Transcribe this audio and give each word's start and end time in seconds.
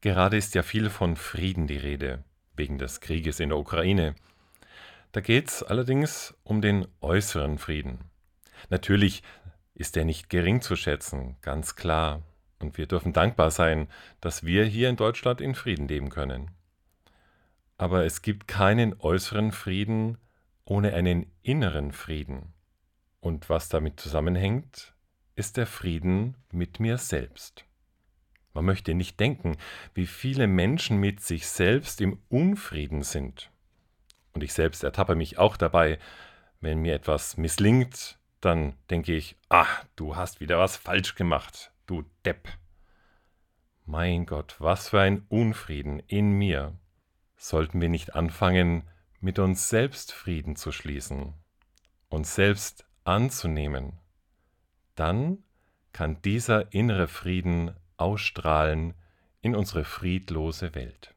Gerade 0.00 0.36
ist 0.38 0.54
ja 0.54 0.62
viel 0.62 0.88
von 0.88 1.16
Frieden 1.16 1.66
die 1.66 1.76
Rede, 1.76 2.24
wegen 2.56 2.78
des 2.78 3.00
Krieges 3.00 3.38
in 3.38 3.50
der 3.50 3.58
Ukraine. 3.58 4.14
Da 5.12 5.20
geht 5.20 5.48
es 5.48 5.62
allerdings 5.62 6.34
um 6.42 6.62
den 6.62 6.86
äußeren 7.00 7.58
Frieden. 7.58 7.98
Natürlich 8.70 9.22
ist 9.74 9.96
er 9.96 10.04
nicht 10.04 10.30
gering 10.30 10.62
zu 10.62 10.76
schätzen, 10.76 11.36
ganz 11.42 11.76
klar. 11.76 12.22
Und 12.60 12.78
wir 12.78 12.86
dürfen 12.86 13.12
dankbar 13.12 13.50
sein, 13.50 13.88
dass 14.20 14.44
wir 14.44 14.64
hier 14.64 14.88
in 14.88 14.96
Deutschland 14.96 15.40
in 15.40 15.54
Frieden 15.54 15.88
leben 15.88 16.10
können. 16.10 16.50
Aber 17.76 18.04
es 18.04 18.22
gibt 18.22 18.46
keinen 18.46 18.98
äußeren 19.00 19.52
Frieden 19.52 20.18
ohne 20.64 20.94
einen 20.94 21.26
inneren 21.42 21.92
Frieden. 21.92 22.52
Und 23.20 23.48
was 23.50 23.68
damit 23.68 23.98
zusammenhängt, 24.00 24.94
ist 25.34 25.56
der 25.56 25.66
Frieden 25.66 26.36
mit 26.52 26.80
mir 26.80 26.96
selbst. 26.96 27.64
Man 28.52 28.64
möchte 28.64 28.94
nicht 28.94 29.20
denken, 29.20 29.56
wie 29.94 30.06
viele 30.06 30.46
Menschen 30.46 30.98
mit 30.98 31.20
sich 31.20 31.46
selbst 31.46 32.00
im 32.00 32.18
Unfrieden 32.28 33.02
sind. 33.02 33.50
Und 34.32 34.42
ich 34.42 34.52
selbst 34.52 34.82
ertappe 34.84 35.14
mich 35.14 35.38
auch 35.38 35.56
dabei, 35.56 35.98
wenn 36.60 36.80
mir 36.80 36.94
etwas 36.94 37.36
misslingt, 37.36 38.18
dann 38.40 38.74
denke 38.90 39.14
ich, 39.14 39.36
ah, 39.48 39.66
du 39.96 40.16
hast 40.16 40.40
wieder 40.40 40.58
was 40.58 40.76
falsch 40.76 41.14
gemacht, 41.14 41.72
du 41.86 42.04
Depp. 42.24 42.48
Mein 43.86 44.26
Gott, 44.26 44.56
was 44.58 44.88
für 44.88 45.00
ein 45.00 45.24
Unfrieden 45.28 46.00
in 46.06 46.32
mir. 46.32 46.74
Sollten 47.36 47.80
wir 47.80 47.88
nicht 47.88 48.14
anfangen, 48.14 48.84
mit 49.20 49.38
uns 49.38 49.68
selbst 49.68 50.12
Frieden 50.12 50.56
zu 50.56 50.72
schließen, 50.72 51.34
uns 52.08 52.34
selbst 52.34 52.86
anzunehmen, 53.04 53.98
dann 54.94 55.44
kann 55.92 56.22
dieser 56.22 56.72
innere 56.72 57.08
Frieden 57.08 57.74
ausstrahlen 58.00 58.94
in 59.40 59.54
unsere 59.54 59.84
friedlose 59.84 60.74
Welt. 60.74 61.14